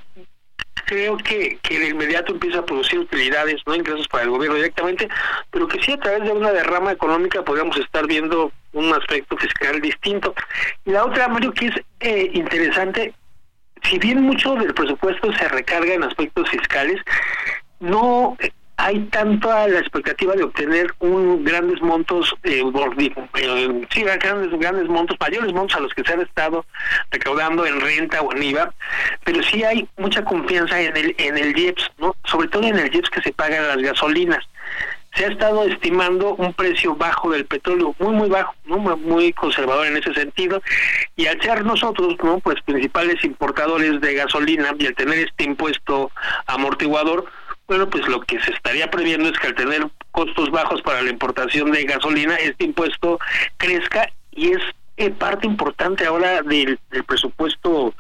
[0.87, 5.09] creo que, que de inmediato empieza a producir utilidades, no ingresos para el gobierno directamente,
[5.51, 9.81] pero que sí a través de una derrama económica podríamos estar viendo un aspecto fiscal
[9.81, 10.35] distinto.
[10.85, 13.15] Y la otra, Mario, que es eh, interesante,
[13.89, 17.01] si bien mucho del presupuesto se recarga en aspectos fiscales,
[17.81, 18.37] no
[18.79, 25.17] hay tanta la expectativa de obtener un grandes montos, eh, eh, sí, grandes, grandes montos,
[25.19, 26.67] mayores montos a los que se han estado
[27.11, 28.73] recaudando en renta o en IVA,
[29.25, 32.15] pero sí hay mucha confianza en el en el IEPS, ¿no?
[32.25, 34.45] Sobre todo en el IEPS que se paga las gasolinas.
[35.17, 39.87] Se ha estado estimando un precio bajo del petróleo, muy muy bajo, no muy conservador
[39.87, 40.63] en ese sentido,
[41.17, 46.11] y al ser nosotros, no, pues principales importadores de gasolina y al tener este impuesto
[46.47, 47.25] amortiguador,
[47.67, 51.11] bueno, pues lo que se estaría previendo es que al tener costos bajos para la
[51.11, 53.19] importación de gasolina, este impuesto
[53.57, 54.63] crezca y es
[54.99, 57.93] eh, parte importante ahora del, del presupuesto,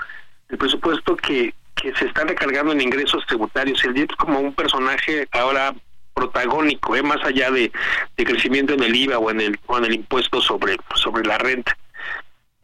[0.49, 3.85] el presupuesto que, que se está recargando en ingresos tributarios.
[3.85, 5.75] El IEPS como un personaje ahora
[6.17, 7.03] protagónico, ¿eh?
[7.03, 7.71] más allá de,
[8.17, 11.37] de, crecimiento en el IVA o en el, o en el impuesto sobre, sobre la
[11.37, 11.77] renta.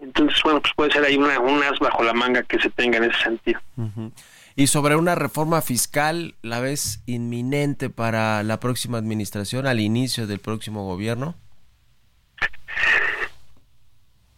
[0.01, 2.97] Entonces, bueno, pues puede ser ahí una, un as bajo la manga que se tenga
[2.97, 3.61] en ese sentido.
[3.77, 4.13] Uh -huh.
[4.57, 10.41] Y sobre una reforma fiscal, ¿la ves inminente para la próxima administración, al inicio del
[10.41, 11.35] próximo gobierno?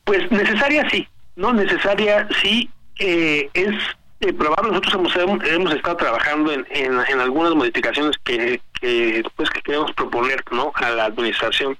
[0.04, 1.52] Pues necesaria sí, ¿no?
[1.52, 3.74] Necesaria sí, eh, es
[4.20, 4.70] eh, probable.
[4.70, 9.92] Nosotros hemos, hemos estado trabajando en, en, en algunas modificaciones que, que, pues, que queremos
[9.92, 10.72] proponer ¿no?
[10.74, 11.78] a la administración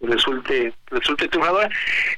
[0.00, 1.70] resulte resulte triunfadora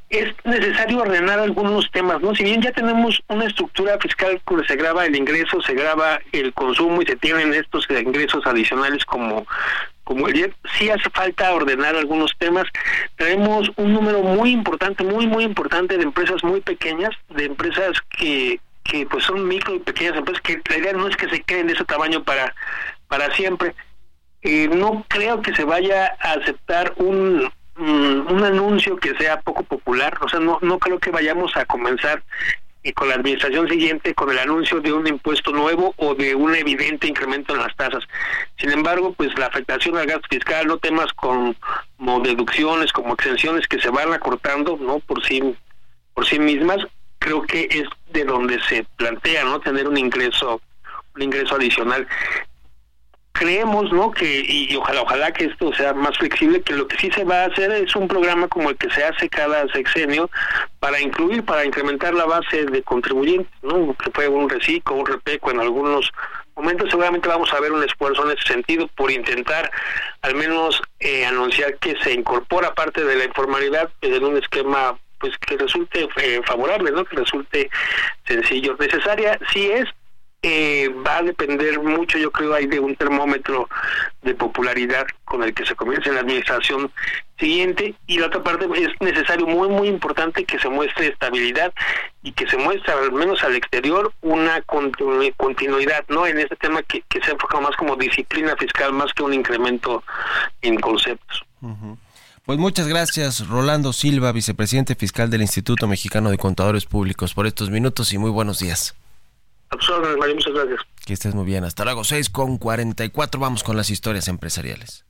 [0.09, 4.77] es necesario ordenar algunos temas no si bien ya tenemos una estructura fiscal donde se
[4.77, 9.47] graba el ingreso se graba el consumo y se tienen estos ingresos adicionales como
[10.05, 12.67] como el IEP, sí hace falta ordenar algunos temas.
[13.17, 18.61] Tenemos un número muy importante, muy, muy importante de empresas muy pequeñas, de empresas que,
[18.83, 21.69] que pues son micro y pequeñas empresas, que la idea no es que se queden
[21.69, 22.55] de ese tamaño para,
[23.09, 23.75] para siempre.
[24.45, 30.19] Eh, no creo que se vaya a aceptar un, un anuncio que sea poco popular,
[30.21, 32.23] o sea, no, no creo que vayamos a comenzar
[32.83, 36.55] y con la administración siguiente con el anuncio de un impuesto nuevo o de un
[36.55, 38.05] evidente incremento en las tasas.
[38.59, 41.55] Sin embargo, pues la afectación al gasto fiscal, no temas como
[42.23, 44.99] deducciones, como exenciones que se van acortando, ¿no?
[45.01, 45.57] por sí
[46.13, 46.79] por sí mismas,
[47.19, 49.59] creo que es de donde se plantea, ¿no?
[49.61, 50.61] tener un ingreso
[51.17, 52.07] un ingreso adicional
[53.35, 54.13] creemos, ¿no?
[54.13, 57.43] Que y, ojalá, ojalá que esto sea más flexible, que lo que sí se va
[57.43, 60.31] a hacer es un programa como el que se hace cada sexenio
[60.79, 63.95] para incluir, para incrementar la base de contribuyentes, ¿no?
[63.97, 66.11] Que fue un reciclo, un repeco en algunos
[66.55, 66.89] momentos.
[66.89, 69.71] Seguramente vamos a ver un esfuerzo en ese sentido por intentar
[70.23, 75.37] al menos eh, anunciar que se incorpora parte de la informalidad en un esquema pues
[75.39, 77.05] que resulte eh, favorable, ¿no?
[77.05, 77.69] Que resulte
[78.27, 78.77] sencillo.
[78.79, 79.87] Necesaria sí es,
[80.47, 83.67] eh, va a depender mucho, yo creo, hay de un termómetro
[84.21, 86.93] de popularidad con el que se comience la administración
[87.39, 91.73] siguiente y la otra parte es necesario, muy, muy importante que se muestre estabilidad
[92.23, 96.27] y que se muestre al menos al exterior una continu continuidad, ¿no?
[96.27, 100.05] En este tema que, que se enfoca más como disciplina fiscal más que un incremento
[100.61, 101.43] en conceptos.
[102.45, 107.71] Pues muchas gracias, Rolando Silva, vicepresidente fiscal del Instituto Mexicano de Contadores Públicos, por estos
[107.71, 108.95] minutos y muy buenos días.
[109.71, 110.81] Muchas gracias.
[111.05, 111.65] Que estés muy bien.
[111.65, 113.41] Hasta luego, 6 con 44.
[113.41, 115.05] Vamos con las historias empresariales.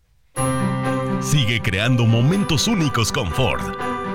[1.21, 3.63] Sigue creando momentos únicos con Ford.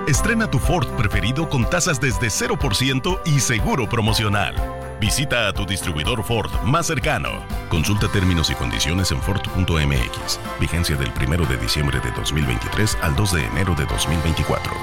[0.07, 4.55] Estrena tu Ford preferido con tasas desde 0% y seguro promocional.
[4.99, 7.45] Visita a tu distribuidor Ford más cercano.
[7.69, 10.39] Consulta términos y condiciones en Ford.mx.
[10.59, 14.73] Vigencia del 1 de diciembre de 2023 al 2 de enero de 2024.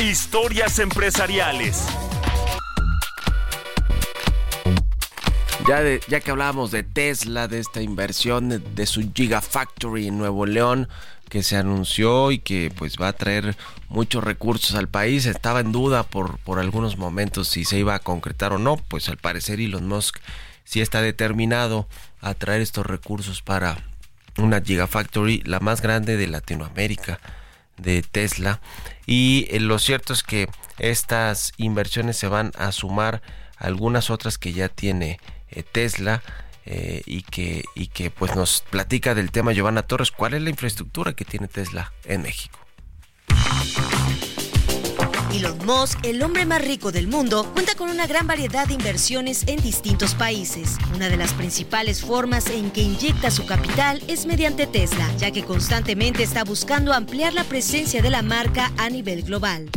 [0.00, 1.86] Historias empresariales.
[5.66, 10.44] Ya, ya que hablábamos de Tesla, de esta inversión de, de, su Gigafactory en Nuevo
[10.44, 10.88] León,
[11.28, 13.56] que se anunció y que pues va a traer
[13.88, 18.00] muchos recursos al país, estaba en duda por, por algunos momentos si se iba a
[18.00, 20.18] concretar o no, pues al parecer Elon Musk
[20.64, 21.86] sí está determinado
[22.20, 23.78] a traer estos recursos para
[24.38, 27.20] una Gigafactory, la más grande de Latinoamérica
[27.76, 28.60] de Tesla.
[29.06, 30.48] Y eh, lo cierto es que
[30.78, 33.22] estas inversiones se van a sumar
[33.56, 35.18] a algunas otras que ya tiene
[35.70, 36.22] Tesla
[36.64, 40.50] eh, y que y que pues nos platica del tema Giovanna Torres cuál es la
[40.50, 42.58] infraestructura que tiene Tesla en México
[45.32, 49.44] Elon Musk, el hombre más rico del mundo, cuenta con una gran variedad de inversiones
[49.46, 50.76] en distintos países.
[50.94, 55.42] Una de las principales formas en que inyecta su capital es mediante Tesla, ya que
[55.42, 59.70] constantemente está buscando ampliar la presencia de la marca a nivel global.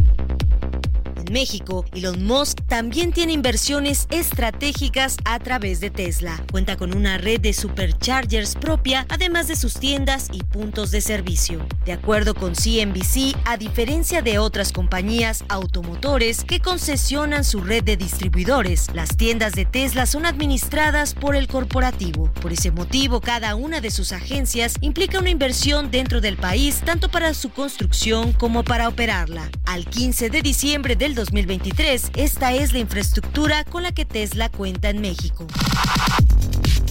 [1.28, 6.44] En México, Elon Musk también tiene inversiones estratégicas a través de Tesla.
[6.52, 11.66] Cuenta con una red de superchargers propia, además de sus tiendas y puntos de servicio.
[11.84, 17.98] De acuerdo con CNBC, a diferencia de otras compañías automotores que concesionan su red de
[17.98, 22.32] distribuidores, las tiendas de Tesla son administradas por el corporativo.
[22.34, 27.10] Por ese motivo, cada una de sus agencias implica una inversión dentro del país, tanto
[27.10, 29.50] para su construcción como para operarla.
[29.66, 34.90] Al 15 de diciembre del 2023, esta es la infraestructura con la que Tesla cuenta
[34.90, 35.48] en México.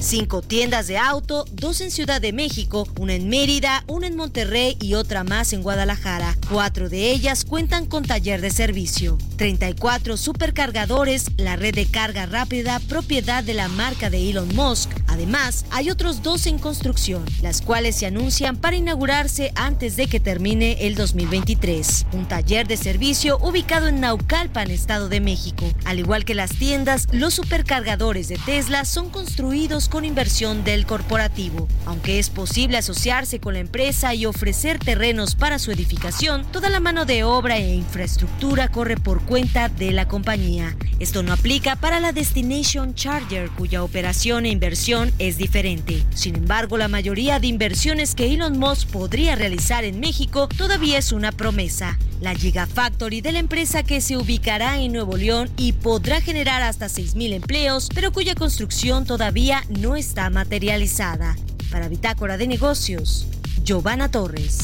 [0.05, 4.76] Cinco tiendas de auto, dos en Ciudad de México, una en Mérida, una en Monterrey
[4.78, 6.36] y otra más en Guadalajara.
[6.50, 9.16] Cuatro de ellas cuentan con taller de servicio.
[9.38, 14.90] 34 supercargadores, la red de carga rápida propiedad de la marca de Elon Musk.
[15.09, 20.20] Además, hay otros dos en construcción, las cuales se anuncian para inaugurarse antes de que
[20.20, 22.07] termine el 2023.
[22.12, 25.64] Un taller de servicio ubicado en Naucalpan, Estado de México.
[25.86, 31.68] Al igual que las tiendas, los supercargadores de Tesla son construidos con inversión del corporativo.
[31.86, 36.80] Aunque es posible asociarse con la empresa y ofrecer terrenos para su edificación, toda la
[36.80, 40.76] mano de obra e infraestructura corre por cuenta de la compañía.
[40.99, 46.03] Esto no aplica para la Destination Charger, cuya operación e inversión es diferente.
[46.12, 51.12] Sin embargo, la mayoría de inversiones que Elon Musk podría realizar en México todavía es
[51.12, 51.99] una promesa.
[52.20, 56.86] La Gigafactory de la empresa que se ubicará en Nuevo León y podrá generar hasta
[56.86, 61.37] 6.000 empleos, pero cuya construcción todavía no está materializada.
[61.70, 63.27] Para Bitácora de Negocios,
[63.62, 64.59] Giovanna Torres.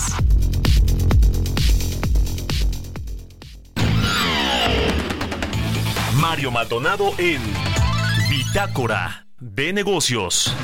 [6.14, 7.40] Mario Maldonado en
[8.28, 10.54] Bitácora de Negocios.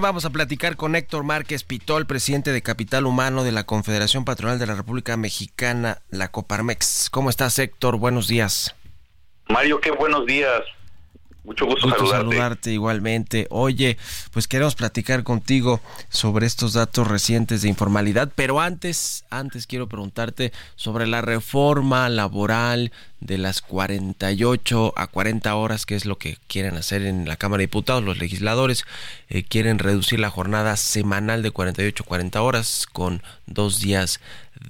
[0.00, 4.58] Vamos a platicar con Héctor Márquez Pitol, presidente de Capital Humano de la Confederación Patronal
[4.58, 7.10] de la República Mexicana, la Coparmex.
[7.10, 7.98] ¿Cómo estás, Héctor?
[7.98, 8.74] Buenos días.
[9.50, 10.62] Mario, qué buenos días.
[11.42, 12.36] Mucho gusto, Gusto saludarte.
[12.36, 13.46] saludarte igualmente.
[13.50, 13.96] Oye,
[14.30, 15.80] pues queremos platicar contigo
[16.10, 22.92] sobre estos datos recientes de informalidad, pero antes, antes quiero preguntarte sobre la reforma laboral
[23.20, 27.60] de las 48 a 40 horas, que es lo que quieren hacer en la Cámara
[27.60, 28.04] de Diputados.
[28.04, 28.84] Los legisladores
[29.28, 34.20] eh, quieren reducir la jornada semanal de 48 a 40 horas con dos días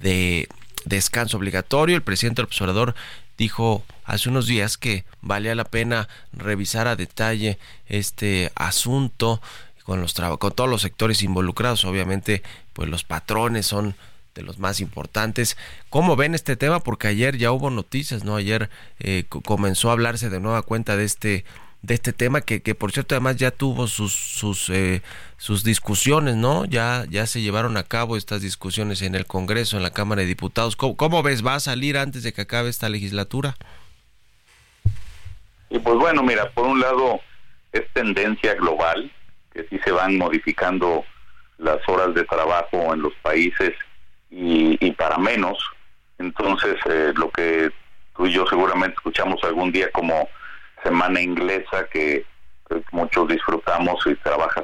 [0.01, 0.47] de
[0.85, 1.95] descanso obligatorio.
[1.95, 2.95] El presidente del observador
[3.41, 9.41] dijo hace unos días que valía la pena revisar a detalle este asunto
[9.83, 11.83] con los con todos los sectores involucrados.
[11.85, 13.95] Obviamente pues los patrones son
[14.35, 15.57] de los más importantes.
[15.89, 18.69] Cómo ven este tema porque ayer ya hubo noticias no ayer
[18.99, 21.43] eh, co- comenzó a hablarse de nueva cuenta de este
[21.81, 25.01] de este tema que, que por cierto además ya tuvo sus sus eh,
[25.37, 29.83] sus discusiones no ya ya se llevaron a cabo estas discusiones en el Congreso en
[29.83, 30.75] la Cámara de Diputados.
[30.75, 33.55] Cómo, cómo ves va a salir antes de que acabe esta legislatura
[35.69, 37.19] Y pues bueno, mira, por un lado
[37.71, 39.11] es tendencia global,
[39.53, 41.05] que sí se van modificando
[41.57, 43.73] las horas de trabajo en los países
[44.29, 45.57] y, para menos.
[46.17, 47.71] Entonces, eh, lo que
[48.15, 50.27] tú y yo seguramente escuchamos algún día como
[50.83, 52.25] semana inglesa, que,
[52.91, 54.63] muchos disfrutamos y trabajas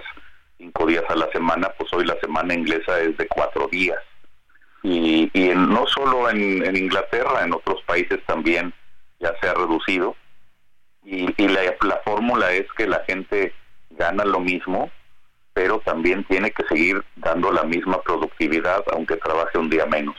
[0.57, 3.99] cinco días a la semana, pues hoy la semana inglesa es de cuatro días.
[4.83, 8.73] Y, y en- no solo en, en Inglaterra, en otros países también
[9.19, 10.15] ya se ha reducido
[11.03, 13.53] y, y la, la fórmula es que la gente
[13.91, 14.89] gana lo mismo,
[15.53, 20.15] pero también tiene que seguir dando la misma productividad aunque trabaje un día menos.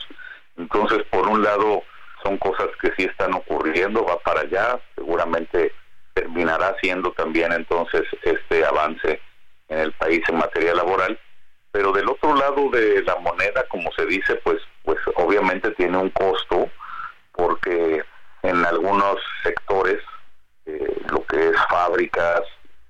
[0.57, 1.83] Entonces, por un lado,
[2.23, 5.71] son cosas que sí están ocurriendo, va para allá, seguramente
[6.19, 9.21] terminará siendo también entonces este avance
[9.69, 11.17] en el país en materia laboral,
[11.71, 16.09] pero del otro lado de la moneda, como se dice, pues, pues obviamente tiene un
[16.09, 16.69] costo,
[17.31, 18.03] porque
[18.43, 20.01] en algunos sectores
[20.65, 22.41] eh, lo que es fábricas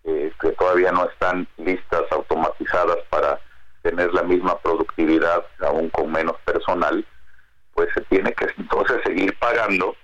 [0.05, 3.39] eh, que todavía no están listas automatizadas para
[3.83, 7.05] tener la misma productividad aún con menos personal,
[7.75, 9.95] pues se tiene que entonces seguir pagando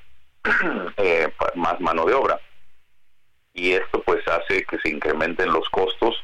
[0.98, 2.40] eh, más mano de obra.
[3.56, 6.16] Y esto pues hace que se incrementen los costos,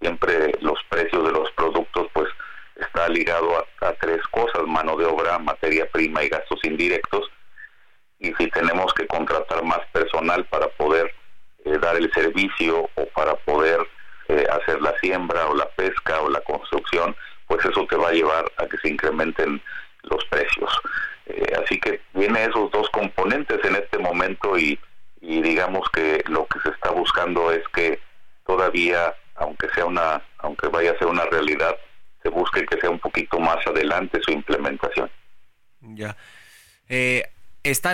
[0.00, 2.28] siempre los precios de los productos pues
[2.76, 7.30] está ligado a, tres cosas, mano de obra, materia prima y gastos indirectos.
[8.18, 11.12] Y si tenemos que contratar más personal para poder
[11.64, 13.80] eh, dar el servicio o para poder
[14.28, 17.14] eh, hacer la siembra o la pesca o la construcción,
[17.46, 19.60] pues eso te va a llevar a que se incrementen
[20.02, 20.70] los precios.
[21.26, 24.78] Eh, así que tiene esos dos componentes en este momento y,
[25.20, 28.00] y digamos que lo que se está buscando es que
[28.46, 31.76] todavía, aunque sea una, aunque vaya a ser una realidad,
[32.22, 35.10] se busque que sea un poquito más adelante su implementación.
[35.80, 36.16] Ya.
[36.88, 37.22] Eh,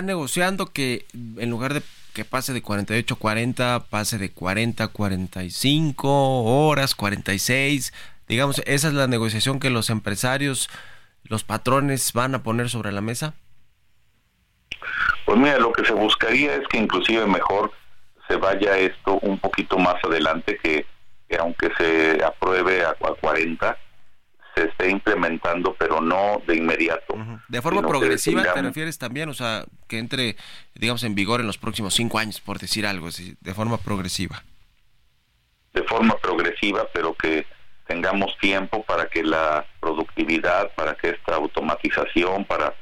[0.01, 1.81] negociando que en lugar de
[2.13, 7.93] que pase de 48 a 40, pase de 40 a 45 horas, 46.
[8.27, 10.69] Digamos, esa es la negociación que los empresarios,
[11.23, 13.33] los patrones van a poner sobre la mesa.
[15.25, 17.71] Pues mira, lo que se buscaría es que inclusive mejor
[18.27, 20.85] se vaya esto un poquito más adelante, que,
[21.29, 23.77] que aunque se apruebe a, a 40,
[24.55, 27.15] se esté implementando, pero no de inmediato.
[27.47, 29.29] De forma progresiva, ¿te refieres también?
[29.29, 30.35] O sea, que entre,
[30.75, 34.43] digamos, en vigor en los próximos cinco años, por decir algo, así, de forma progresiva.
[35.73, 37.45] de forma progresiva, pero que
[37.87, 42.73] tengamos tiempo para que la productividad, para que esta automatización, para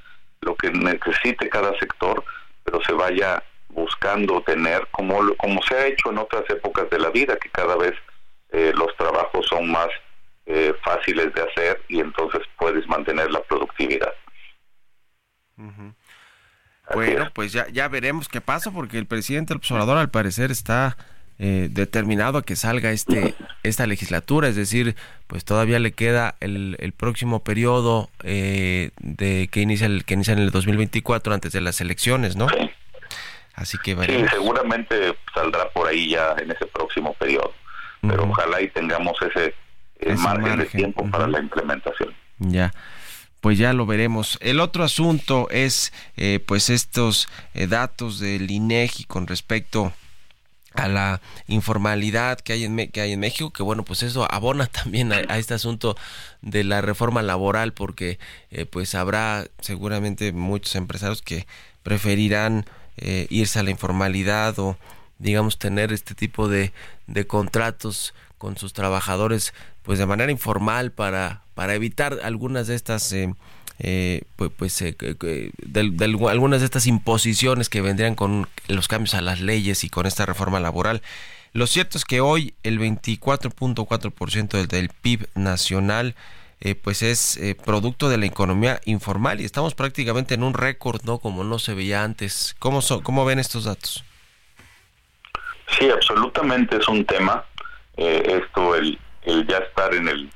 [0.41, 2.23] lo que necesite cada sector,
[2.63, 7.09] pero se vaya buscando tener, como, como se ha hecho en otras épocas de la
[7.09, 7.93] vida, que cada vez
[8.51, 9.89] eh, los trabajos son más
[10.51, 14.11] eh, fáciles de hacer y entonces puedes mantener la productividad.
[16.91, 20.97] Bueno, pues ya, ya veremos qué pasa, porque el presidente observador al parecer está
[21.37, 24.95] eh, determinado a que salga este esta legislatura, es decir,
[25.27, 30.33] pues todavía le queda el, el próximo periodo eh, de que inicia el, que inicia
[30.33, 32.47] en el 2024 antes de las elecciones, ¿no?
[33.53, 37.53] Así que Sí, seguramente saldrá por ahí ya en ese próximo periodo,
[38.01, 39.53] pero ojalá y tengamos ese,
[39.99, 42.13] eh, Ese margen, de margen, tiempo para la implementación.
[42.39, 42.73] Ya,
[43.41, 44.37] pues ya lo veremos.
[44.41, 49.93] El otro asunto es, eh, pues estos eh, datos del INEGI con respecto
[50.73, 54.67] a la informalidad que hay en que hay en México, que bueno, pues eso abona
[54.67, 55.95] también a, a este asunto
[56.41, 58.19] de la reforma laboral, porque
[58.51, 61.47] eh, pues habrá seguramente muchos empresarios que
[61.83, 62.65] preferirán
[62.97, 64.77] eh, irse a la informalidad o
[65.17, 66.71] digamos tener este tipo de,
[67.07, 73.13] de contratos con sus trabajadores pues de manera informal para para evitar algunas de estas
[73.13, 74.95] eh, pues, pues eh,
[76.27, 80.25] algunas de estas imposiciones que vendrían con los cambios a las leyes y con esta
[80.25, 81.03] reforma laboral.
[81.53, 86.15] Lo cierto es que hoy el 24.4% del, del PIB nacional
[86.61, 91.01] eh, pues es eh, producto de la economía informal y estamos prácticamente en un récord,
[91.05, 91.19] ¿no?
[91.19, 92.53] Como no se veía antes.
[92.59, 94.03] ¿Cómo, son, cómo ven estos datos?
[95.77, 97.45] Sí, absolutamente es un tema.
[98.01, 100.31] Eh, esto, el, el ya estar en el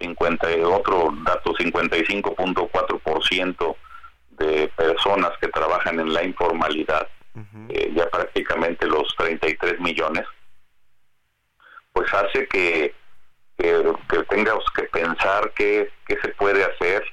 [0.00, 3.76] 50, y otro dato, 55.4%
[4.30, 7.06] de personas que trabajan en la informalidad,
[7.68, 10.26] eh, ya prácticamente los 33 millones,
[11.92, 12.92] pues hace que,
[13.56, 17.04] que, que tengamos que pensar qué, qué se puede hacer.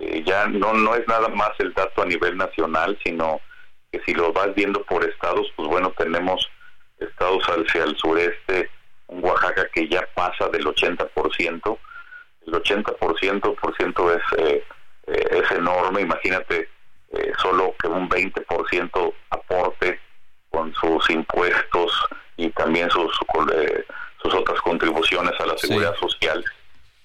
[0.00, 3.40] Eh, ya no, no es nada más el dato a nivel nacional, sino
[3.92, 6.50] que si lo vas viendo por estados, pues bueno, tenemos
[6.98, 8.68] estados hacia el sureste,
[9.08, 11.78] un Oaxaca que ya pasa del 80%,
[12.46, 14.64] el 80% por ciento es, eh,
[15.06, 16.68] eh, es enorme, imagínate
[17.10, 19.98] eh, solo que un 20% aporte
[20.50, 21.92] con sus impuestos
[22.36, 23.10] y también sus,
[23.54, 23.84] eh,
[24.22, 26.44] sus otras contribuciones a la seguridad social.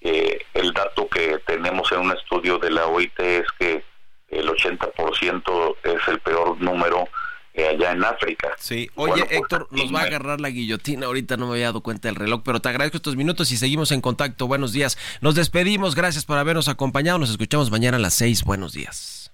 [0.02, 3.82] Eh, el dato que tenemos en un estudio de la OIT es que
[4.28, 7.08] el 80% es el peor número
[7.54, 8.48] eh, allá en África.
[8.58, 11.06] Sí, Oye, Bueno, pues, Héctor, nos va a agarrar la guillotina.
[11.06, 13.92] Ahorita no me había dado cuenta del reloj, pero te agradezco estos minutos y seguimos
[13.92, 14.48] en contacto.
[14.48, 14.98] Buenos días.
[15.20, 15.94] Nos despedimos.
[15.94, 17.18] Gracias por habernos acompañado.
[17.18, 18.42] Nos escuchamos mañana a las seis.
[18.42, 19.32] Buenos días.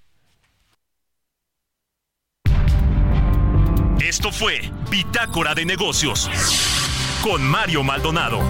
[4.01, 4.61] Esto fue
[4.91, 6.29] Bitácora de Negocios
[7.23, 8.41] con Mario Maldonado.